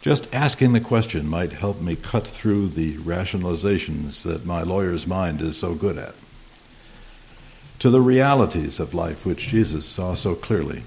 Just 0.00 0.32
asking 0.32 0.74
the 0.74 0.80
question 0.80 1.26
might 1.26 1.54
help 1.54 1.80
me 1.80 1.96
cut 1.96 2.24
through 2.24 2.68
the 2.68 2.98
rationalizations 2.98 4.22
that 4.22 4.46
my 4.46 4.62
lawyer's 4.62 5.08
mind 5.08 5.40
is 5.40 5.56
so 5.56 5.74
good 5.74 5.98
at 5.98 6.14
to 7.80 7.90
the 7.90 8.00
realities 8.00 8.78
of 8.78 8.94
life 8.94 9.26
which 9.26 9.48
Jesus 9.48 9.86
saw 9.86 10.14
so 10.14 10.36
clearly. 10.36 10.84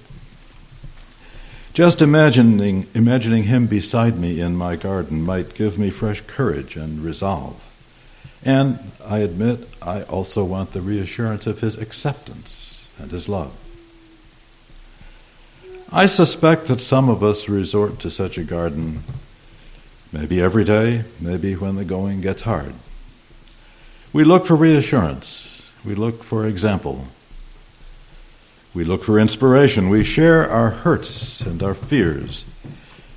Just 1.74 2.00
imagining, 2.00 2.86
imagining 2.94 3.42
him 3.42 3.66
beside 3.66 4.18
me 4.18 4.40
in 4.40 4.56
my 4.56 4.76
garden 4.76 5.20
might 5.20 5.52
give 5.52 5.78
me 5.78 5.90
fresh 5.90 6.22
courage 6.22 6.74
and 6.74 7.00
resolve. 7.00 7.70
And 8.42 8.78
I 9.04 9.18
admit 9.18 9.68
I 9.82 10.04
also 10.04 10.42
want 10.42 10.72
the 10.72 10.80
reassurance 10.80 11.46
of 11.46 11.60
his 11.60 11.76
acceptance 11.76 12.71
and 13.02 13.10
His 13.10 13.28
love. 13.28 13.52
I 15.92 16.06
suspect 16.06 16.68
that 16.68 16.80
some 16.80 17.10
of 17.10 17.22
us 17.22 17.50
resort 17.50 17.98
to 18.00 18.10
such 18.10 18.38
a 18.38 18.44
garden 18.44 19.02
maybe 20.10 20.40
every 20.40 20.64
day, 20.64 21.04
maybe 21.20 21.54
when 21.54 21.76
the 21.76 21.84
going 21.84 22.20
gets 22.20 22.42
hard. 22.42 22.72
We 24.12 24.24
look 24.24 24.46
for 24.46 24.56
reassurance, 24.56 25.70
we 25.84 25.94
look 25.94 26.22
for 26.22 26.46
example, 26.46 27.06
we 28.74 28.84
look 28.84 29.04
for 29.04 29.18
inspiration, 29.18 29.88
we 29.90 30.04
share 30.04 30.48
our 30.48 30.70
hurts 30.70 31.40
and 31.42 31.62
our 31.62 31.74
fears, 31.74 32.44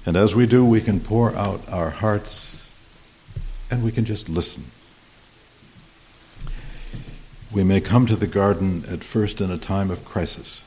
and 0.06 0.16
as 0.16 0.36
we 0.36 0.46
do, 0.46 0.66
we 0.66 0.82
can 0.82 1.00
pour 1.00 1.36
out 1.36 1.62
our 1.70 1.90
hearts 1.90 2.72
and 3.72 3.84
we 3.84 3.92
can 3.92 4.06
just 4.06 4.30
listen. 4.30 4.66
We 7.56 7.64
may 7.64 7.80
come 7.80 8.06
to 8.08 8.18
the 8.18 8.28
garden 8.28 8.84
at 8.90 9.02
first 9.02 9.40
in 9.40 9.50
a 9.50 9.58
time 9.58 9.90
of 9.90 10.04
crisis. 10.04 10.62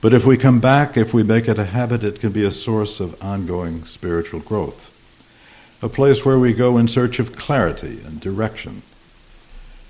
But 0.00 0.12
if 0.12 0.26
we 0.26 0.36
come 0.36 0.58
back, 0.58 0.96
if 0.96 1.14
we 1.14 1.22
make 1.22 1.46
it 1.46 1.56
a 1.56 1.66
habit, 1.66 2.02
it 2.02 2.18
can 2.18 2.32
be 2.32 2.44
a 2.44 2.50
source 2.50 2.98
of 2.98 3.16
ongoing 3.22 3.84
spiritual 3.84 4.40
growth. 4.40 4.90
A 5.80 5.88
place 5.88 6.24
where 6.24 6.38
we 6.38 6.52
go 6.52 6.78
in 6.78 6.88
search 6.88 7.20
of 7.20 7.36
clarity 7.36 8.00
and 8.04 8.20
direction, 8.20 8.82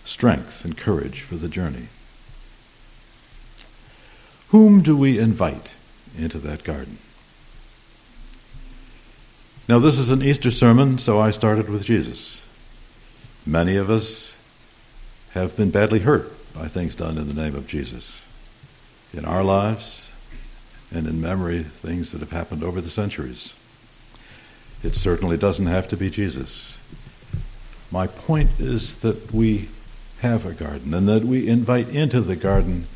strength 0.04 0.62
and 0.62 0.76
courage 0.76 1.22
for 1.22 1.36
the 1.36 1.48
journey. 1.48 1.88
Whom 4.48 4.82
do 4.82 4.94
we 4.94 5.18
invite 5.18 5.72
into 6.18 6.36
that 6.40 6.64
garden? 6.64 6.98
Now, 9.70 9.78
this 9.78 9.98
is 9.98 10.10
an 10.10 10.22
Easter 10.22 10.50
sermon, 10.50 10.98
so 10.98 11.18
I 11.18 11.30
started 11.30 11.70
with 11.70 11.86
Jesus. 11.86 12.44
Many 13.46 13.76
of 13.76 13.88
us 13.88 14.36
have 15.34 15.56
been 15.56 15.70
badly 15.70 15.98
hurt 15.98 16.32
by 16.54 16.68
things 16.68 16.94
done 16.94 17.18
in 17.18 17.26
the 17.26 17.34
name 17.34 17.56
of 17.56 17.66
Jesus 17.66 18.24
in 19.12 19.24
our 19.24 19.42
lives 19.42 20.12
and 20.92 21.08
in 21.08 21.20
memory 21.20 21.62
things 21.62 22.12
that 22.12 22.20
have 22.20 22.30
happened 22.30 22.62
over 22.62 22.80
the 22.80 22.88
centuries. 22.88 23.52
It 24.84 24.94
certainly 24.94 25.36
doesn't 25.36 25.66
have 25.66 25.88
to 25.88 25.96
be 25.96 26.08
Jesus. 26.08 26.78
My 27.90 28.06
point 28.06 28.60
is 28.60 28.96
that 28.98 29.32
we 29.32 29.68
have 30.20 30.46
a 30.46 30.52
garden 30.52 30.94
and 30.94 31.08
that 31.08 31.24
we 31.24 31.48
invite 31.48 31.88
into 31.88 32.20
the 32.20 32.36
garden 32.36 32.86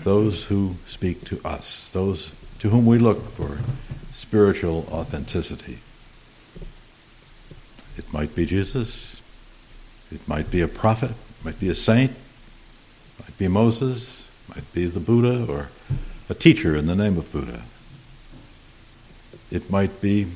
those 0.00 0.46
who 0.46 0.76
speak 0.86 1.24
to 1.26 1.40
us, 1.46 1.88
those 1.88 2.34
to 2.58 2.68
whom 2.68 2.84
we 2.84 2.98
look 2.98 3.22
for 3.32 3.58
spiritual 4.12 4.86
authenticity. 4.90 5.78
It 7.96 8.12
might 8.12 8.34
be 8.34 8.44
Jesus, 8.44 9.22
it 10.12 10.26
might 10.28 10.50
be 10.50 10.60
a 10.60 10.68
prophet, 10.68 11.12
might 11.44 11.58
be 11.58 11.68
a 11.68 11.74
saint, 11.74 12.12
might 13.20 13.36
be 13.38 13.48
Moses, 13.48 14.30
might 14.48 14.70
be 14.72 14.86
the 14.86 15.00
Buddha, 15.00 15.50
or 15.50 15.68
a 16.28 16.34
teacher 16.34 16.76
in 16.76 16.86
the 16.86 16.94
name 16.94 17.16
of 17.16 17.30
Buddha. 17.32 17.62
It 19.50 19.70
might 19.70 20.00
be 20.00 20.26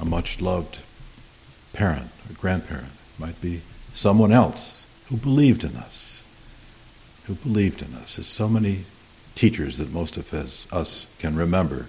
a 0.00 0.04
much 0.04 0.40
loved 0.40 0.80
parent 1.72 2.10
or 2.28 2.34
grandparent. 2.34 2.92
It 3.14 3.20
might 3.20 3.40
be 3.40 3.62
someone 3.92 4.32
else 4.32 4.86
who 5.06 5.16
believed 5.16 5.64
in 5.64 5.76
us, 5.76 6.24
who 7.24 7.34
believed 7.34 7.82
in 7.82 7.94
us. 7.94 8.16
There's 8.16 8.26
so 8.26 8.48
many 8.48 8.84
teachers 9.34 9.78
that 9.78 9.92
most 9.92 10.16
of 10.16 10.32
us, 10.32 10.68
us 10.72 11.08
can 11.18 11.36
remember 11.36 11.86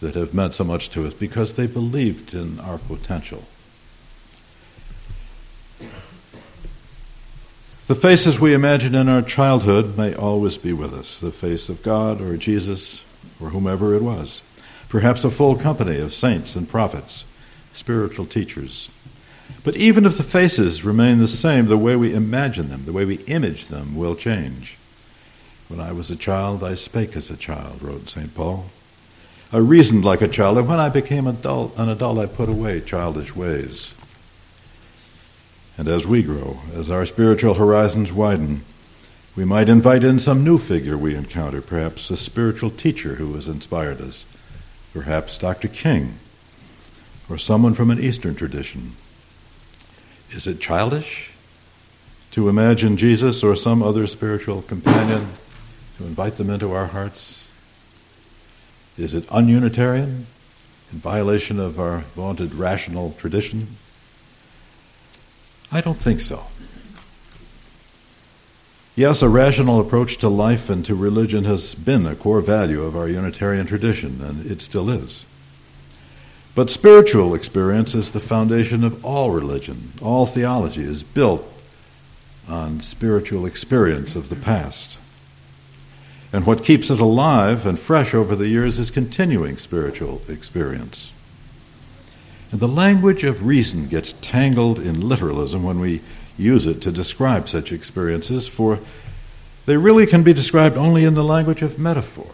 that 0.00 0.14
have 0.14 0.32
meant 0.32 0.54
so 0.54 0.64
much 0.64 0.90
to 0.90 1.06
us 1.06 1.14
because 1.14 1.54
they 1.54 1.66
believed 1.66 2.34
in 2.34 2.60
our 2.60 2.78
potential. 2.78 3.44
The 7.88 7.94
faces 7.94 8.38
we 8.38 8.52
imagine 8.52 8.94
in 8.94 9.08
our 9.08 9.22
childhood 9.22 9.96
may 9.96 10.14
always 10.14 10.58
be 10.58 10.74
with 10.74 10.92
us 10.92 11.18
the 11.18 11.30
face 11.30 11.70
of 11.70 11.82
God 11.82 12.20
or 12.20 12.36
Jesus 12.36 13.02
or 13.40 13.48
whomever 13.48 13.94
it 13.94 14.02
was. 14.02 14.42
Perhaps 14.90 15.24
a 15.24 15.30
full 15.30 15.56
company 15.56 15.98
of 15.98 16.12
saints 16.12 16.54
and 16.54 16.68
prophets, 16.68 17.24
spiritual 17.72 18.26
teachers. 18.26 18.90
But 19.64 19.74
even 19.76 20.04
if 20.04 20.18
the 20.18 20.22
faces 20.22 20.84
remain 20.84 21.16
the 21.16 21.26
same, 21.26 21.64
the 21.64 21.78
way 21.78 21.96
we 21.96 22.12
imagine 22.12 22.68
them, 22.68 22.84
the 22.84 22.92
way 22.92 23.06
we 23.06 23.24
image 23.24 23.68
them, 23.68 23.96
will 23.96 24.14
change. 24.14 24.76
When 25.68 25.80
I 25.80 25.92
was 25.92 26.10
a 26.10 26.16
child, 26.16 26.62
I 26.62 26.74
spake 26.74 27.16
as 27.16 27.30
a 27.30 27.38
child, 27.38 27.80
wrote 27.80 28.10
St. 28.10 28.34
Paul. 28.34 28.66
I 29.50 29.56
reasoned 29.56 30.04
like 30.04 30.20
a 30.20 30.28
child, 30.28 30.58
and 30.58 30.68
when 30.68 30.78
I 30.78 30.90
became 30.90 31.26
adult, 31.26 31.78
an 31.78 31.88
adult, 31.88 32.18
I 32.18 32.26
put 32.26 32.50
away 32.50 32.82
childish 32.82 33.34
ways. 33.34 33.94
And 35.78 35.86
as 35.86 36.08
we 36.08 36.24
grow, 36.24 36.58
as 36.74 36.90
our 36.90 37.06
spiritual 37.06 37.54
horizons 37.54 38.12
widen, 38.12 38.64
we 39.36 39.44
might 39.44 39.68
invite 39.68 40.02
in 40.02 40.18
some 40.18 40.42
new 40.42 40.58
figure 40.58 40.98
we 40.98 41.14
encounter, 41.14 41.62
perhaps 41.62 42.10
a 42.10 42.16
spiritual 42.16 42.70
teacher 42.70 43.14
who 43.14 43.34
has 43.34 43.46
inspired 43.46 44.00
us, 44.00 44.26
perhaps 44.92 45.38
Dr. 45.38 45.68
King, 45.68 46.14
or 47.30 47.38
someone 47.38 47.74
from 47.74 47.92
an 47.92 48.00
Eastern 48.00 48.34
tradition. 48.34 48.96
Is 50.32 50.48
it 50.48 50.60
childish 50.60 51.30
to 52.32 52.48
imagine 52.48 52.96
Jesus 52.96 53.44
or 53.44 53.54
some 53.54 53.80
other 53.80 54.08
spiritual 54.08 54.62
companion, 54.62 55.28
to 55.98 56.04
invite 56.04 56.38
them 56.38 56.50
into 56.50 56.72
our 56.72 56.86
hearts? 56.86 57.52
Is 58.98 59.14
it 59.14 59.26
ununitarian, 59.28 60.24
in 60.90 60.98
violation 60.98 61.60
of 61.60 61.78
our 61.78 62.00
vaunted 62.16 62.52
rational 62.54 63.12
tradition? 63.12 63.76
I 65.70 65.80
don't 65.80 65.98
think 65.98 66.20
so. 66.20 66.44
Yes, 68.96 69.22
a 69.22 69.28
rational 69.28 69.80
approach 69.80 70.16
to 70.18 70.28
life 70.28 70.68
and 70.68 70.84
to 70.86 70.94
religion 70.94 71.44
has 71.44 71.74
been 71.74 72.06
a 72.06 72.16
core 72.16 72.40
value 72.40 72.82
of 72.82 72.96
our 72.96 73.06
Unitarian 73.06 73.66
tradition, 73.66 74.20
and 74.20 74.44
it 74.50 74.60
still 74.60 74.90
is. 74.90 75.24
But 76.56 76.68
spiritual 76.68 77.34
experience 77.34 77.94
is 77.94 78.10
the 78.10 78.18
foundation 78.18 78.82
of 78.82 79.04
all 79.04 79.30
religion. 79.30 79.92
All 80.02 80.26
theology 80.26 80.82
is 80.82 81.04
built 81.04 81.46
on 82.48 82.80
spiritual 82.80 83.46
experience 83.46 84.16
of 84.16 84.30
the 84.30 84.36
past. 84.36 84.98
And 86.32 86.44
what 86.44 86.64
keeps 86.64 86.90
it 86.90 86.98
alive 86.98 87.64
and 87.66 87.78
fresh 87.78 88.14
over 88.14 88.34
the 88.34 88.48
years 88.48 88.80
is 88.80 88.90
continuing 88.90 89.58
spiritual 89.58 90.22
experience. 90.28 91.12
And 92.50 92.60
the 92.60 92.68
language 92.68 93.24
of 93.24 93.46
reason 93.46 93.88
gets 93.88 94.14
tangled 94.14 94.78
in 94.78 95.06
literalism 95.06 95.62
when 95.62 95.80
we 95.80 96.00
use 96.38 96.66
it 96.66 96.80
to 96.82 96.92
describe 96.92 97.48
such 97.48 97.72
experiences, 97.72 98.48
for 98.48 98.78
they 99.66 99.76
really 99.76 100.06
can 100.06 100.22
be 100.22 100.32
described 100.32 100.76
only 100.76 101.04
in 101.04 101.14
the 101.14 101.24
language 101.24 101.60
of 101.62 101.78
metaphor. 101.78 102.30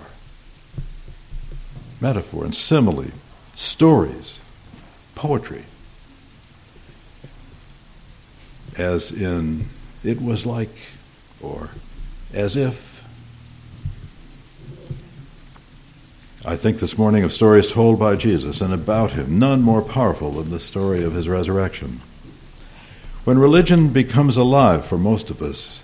Metaphor 2.01 2.45
and 2.45 2.55
simile, 2.55 3.07
stories, 3.57 4.39
poetry. 5.15 5.65
As 8.77 9.11
in, 9.11 9.67
it 10.05 10.21
was 10.21 10.45
like, 10.47 10.77
or 11.41 11.71
as 12.33 12.57
if, 12.57 12.94
I 16.47 16.57
think 16.57 16.79
this 16.79 16.99
morning 16.99 17.25
of 17.25 17.33
stories 17.33 17.69
told 17.69 17.99
by 17.99 18.17
Jesus 18.17 18.61
and 18.61 18.75
about 18.75 19.13
him, 19.13 19.39
none 19.39 19.63
more 19.63 19.81
powerful 19.81 20.33
than 20.33 20.51
the 20.51 20.61
story 20.61 21.03
of 21.03 21.15
his 21.15 21.27
resurrection. 21.27 22.03
When 23.25 23.39
religion 23.39 23.89
becomes 23.89 24.37
alive 24.37 24.85
for 24.85 24.99
most 24.99 25.31
of 25.31 25.41
us 25.41 25.83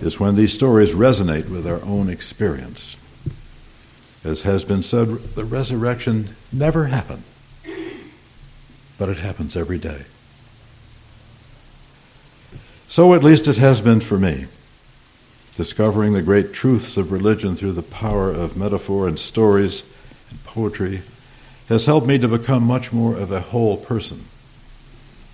is 0.00 0.18
when 0.18 0.36
these 0.36 0.54
stories 0.54 0.94
resonate 0.94 1.50
with 1.50 1.66
our 1.66 1.82
own 1.82 2.08
experience. 2.08 2.96
As 4.24 4.42
has 4.42 4.64
been 4.64 4.82
said, 4.82 5.08
the 5.34 5.44
resurrection 5.44 6.34
never 6.50 6.86
happened, 6.86 7.24
but 8.98 9.10
it 9.10 9.18
happens 9.18 9.54
every 9.54 9.78
day. 9.78 10.04
So 12.86 13.12
at 13.12 13.22
least 13.22 13.46
it 13.48 13.58
has 13.58 13.82
been 13.82 14.00
for 14.00 14.18
me 14.18 14.46
discovering 15.58 16.12
the 16.12 16.22
great 16.22 16.52
truths 16.52 16.96
of 16.96 17.10
religion 17.10 17.56
through 17.56 17.72
the 17.72 17.82
power 17.82 18.30
of 18.30 18.56
metaphor 18.56 19.08
and 19.08 19.18
stories 19.18 19.82
and 20.30 20.44
poetry 20.44 21.02
has 21.68 21.84
helped 21.84 22.06
me 22.06 22.16
to 22.16 22.28
become 22.28 22.62
much 22.62 22.92
more 22.92 23.16
of 23.16 23.32
a 23.32 23.40
whole 23.40 23.76
person, 23.76 24.24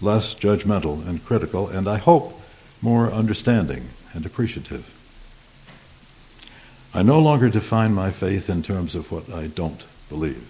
less 0.01 0.35
judgmental 0.35 1.07
and 1.07 1.23
critical, 1.27 1.69
and 1.69 1.87
I 1.87 1.99
hope 1.99 2.41
more 2.81 3.13
understanding 3.13 3.91
and 4.15 4.25
appreciative. 4.25 4.91
I 6.95 7.03
no 7.03 7.21
longer 7.21 7.51
define 7.51 7.93
my 7.93 8.11
faith 8.11 8.49
in 8.49 8.63
terms 8.63 8.95
of 8.95 9.13
what 9.13 9.31
I 9.31 9.49
don't 9.49 9.87
believe, 10.09 10.49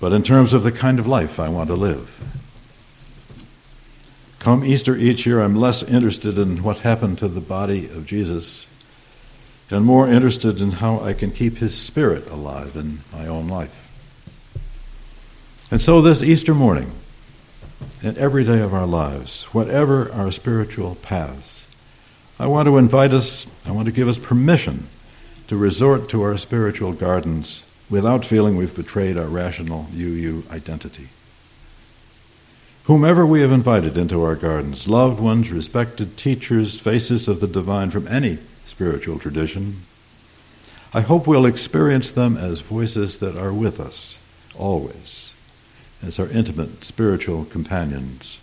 but 0.00 0.12
in 0.12 0.22
terms 0.22 0.52
of 0.52 0.64
the 0.64 0.72
kind 0.72 0.98
of 0.98 1.06
life 1.06 1.40
I 1.40 1.48
want 1.48 1.68
to 1.68 1.76
live 1.76 2.20
Come 4.48 4.64
Easter 4.64 4.96
each 4.96 5.26
year, 5.26 5.42
I'm 5.42 5.54
less 5.54 5.82
interested 5.82 6.38
in 6.38 6.62
what 6.62 6.78
happened 6.78 7.18
to 7.18 7.28
the 7.28 7.38
body 7.38 7.84
of 7.84 8.06
Jesus 8.06 8.66
and 9.68 9.84
more 9.84 10.08
interested 10.08 10.62
in 10.62 10.70
how 10.70 11.00
I 11.00 11.12
can 11.12 11.32
keep 11.32 11.58
his 11.58 11.76
spirit 11.76 12.30
alive 12.30 12.74
in 12.74 13.00
my 13.12 13.26
own 13.26 13.46
life. 13.48 13.92
And 15.70 15.82
so, 15.82 16.00
this 16.00 16.22
Easter 16.22 16.54
morning, 16.54 16.92
and 18.02 18.16
every 18.16 18.42
day 18.42 18.60
of 18.60 18.72
our 18.72 18.86
lives, 18.86 19.44
whatever 19.52 20.10
our 20.12 20.32
spiritual 20.32 20.94
paths, 20.94 21.68
I 22.40 22.46
want 22.46 22.68
to 22.68 22.78
invite 22.78 23.12
us, 23.12 23.46
I 23.66 23.72
want 23.72 23.84
to 23.84 23.92
give 23.92 24.08
us 24.08 24.16
permission 24.16 24.88
to 25.48 25.58
resort 25.58 26.08
to 26.08 26.22
our 26.22 26.38
spiritual 26.38 26.94
gardens 26.94 27.64
without 27.90 28.24
feeling 28.24 28.56
we've 28.56 28.74
betrayed 28.74 29.18
our 29.18 29.28
rational 29.28 29.88
UU 29.94 30.44
identity 30.50 31.08
whomever 32.88 33.26
we 33.26 33.42
have 33.42 33.52
invited 33.52 33.98
into 33.98 34.22
our 34.22 34.34
gardens, 34.34 34.88
loved 34.88 35.20
ones, 35.20 35.52
respected 35.52 36.16
teachers, 36.16 36.80
faces 36.80 37.28
of 37.28 37.38
the 37.38 37.46
divine 37.46 37.90
from 37.90 38.08
any 38.08 38.38
spiritual 38.64 39.18
tradition, 39.18 39.82
I 40.94 41.02
hope 41.02 41.26
we'll 41.26 41.44
experience 41.44 42.10
them 42.10 42.38
as 42.38 42.62
voices 42.62 43.18
that 43.18 43.36
are 43.36 43.52
with 43.52 43.78
us 43.78 44.18
always, 44.56 45.34
as 46.02 46.18
our 46.18 46.28
intimate 46.30 46.82
spiritual 46.82 47.44
companions. 47.44 48.40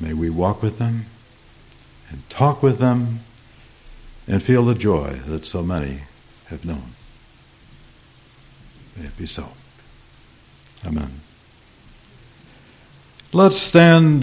May 0.00 0.14
we 0.14 0.30
walk 0.30 0.62
with 0.62 0.78
them 0.78 1.04
and 2.08 2.28
talk 2.30 2.62
with 2.62 2.78
them 2.78 3.20
and 4.26 4.42
feel 4.42 4.64
the 4.64 4.74
joy 4.74 5.20
that 5.26 5.44
so 5.44 5.62
many 5.62 6.00
have 6.46 6.64
known. 6.64 6.94
May 8.96 9.04
it 9.04 9.16
be 9.18 9.26
so. 9.26 9.48
Amen. 10.86 11.20
Let's 13.34 13.56
stand 13.56 14.12